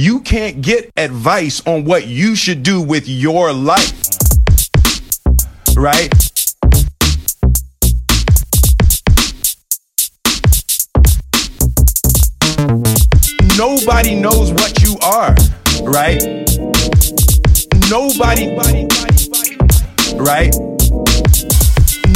[0.00, 3.92] You can't get advice on what you should do with your life.
[5.76, 6.08] Right?
[13.56, 15.34] Nobody knows what you are,
[15.82, 16.22] right?
[17.90, 18.54] Nobody,
[20.14, 20.54] right?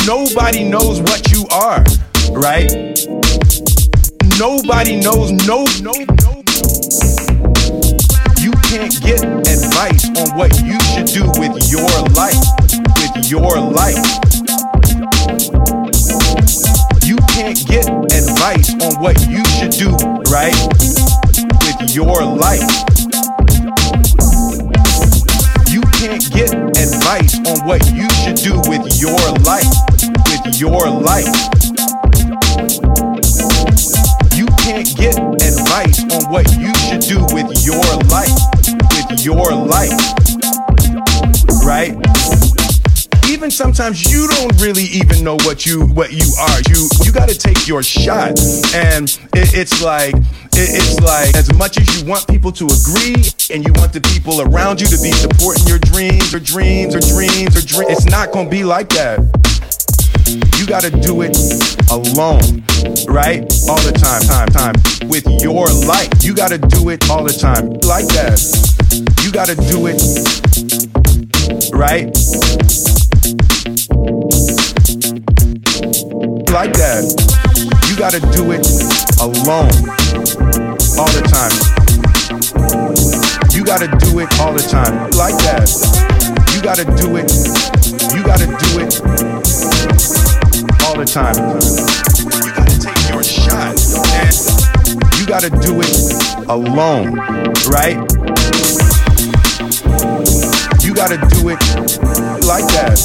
[0.07, 1.83] Nobody knows what you are,
[2.31, 2.71] right?
[4.39, 5.93] Nobody knows, no, no,
[6.23, 6.32] no.
[8.73, 11.87] You can't get advice on what you should do with your
[12.17, 12.41] life,
[12.97, 14.01] with your life.
[17.05, 17.87] You can't get
[18.17, 19.91] advice on what you should do,
[20.33, 20.57] right?
[21.61, 22.65] With your life.
[25.69, 29.69] You can't get advice on what you should do with your life,
[30.31, 31.82] with your life.
[39.25, 39.93] Your life.
[41.65, 41.95] Right?
[43.29, 46.61] Even sometimes you don't really even know what you what you are.
[46.69, 48.39] You you got to take your shot,
[48.75, 53.23] and it, it's like it, it's like as much as you want people to agree,
[53.51, 57.01] and you want the people around you to be supporting your dreams or dreams or
[57.01, 57.91] dreams or dreams.
[57.91, 59.21] It's not gonna be like that.
[60.59, 61.37] You gotta do it
[61.91, 62.63] alone,
[63.09, 63.43] right?
[63.69, 64.75] All the time, time, time.
[65.09, 68.39] With your life, you gotta do it all the time, like that.
[69.23, 70.01] You gotta do it,
[71.73, 72.07] right?
[76.53, 77.05] Like that.
[77.89, 78.67] You gotta do it
[79.21, 79.73] alone,
[80.99, 81.53] all the time.
[83.53, 85.69] You gotta do it all the time, like that.
[86.55, 87.31] You gotta do it.
[88.15, 89.52] You gotta do it
[91.05, 91.35] the time.
[92.45, 93.75] You gotta take your shot,
[94.21, 94.35] and
[95.19, 97.15] you gotta do it alone,
[97.69, 97.99] right?
[100.85, 101.61] You gotta do it
[102.47, 102.99] like that.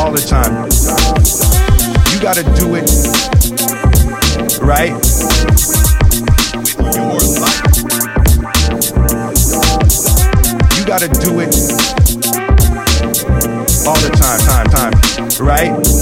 [0.00, 0.66] All the time.
[2.12, 2.90] You gotta do it
[4.60, 5.05] right
[11.08, 11.54] gotta do it
[13.86, 15.95] all the time, time, time, right?